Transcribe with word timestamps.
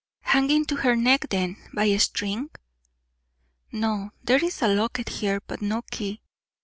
"Hanging 0.21 0.65
to 0.65 0.77
her 0.77 0.95
neck, 0.95 1.29
then, 1.29 1.57
by 1.75 1.83
a 1.83 1.99
string?" 1.99 2.49
"No; 3.71 4.09
there 4.23 4.43
is 4.43 4.59
a 4.63 4.67
locket 4.67 5.09
here, 5.09 5.39
but 5.45 5.61
no 5.61 5.83
key. 5.91 6.23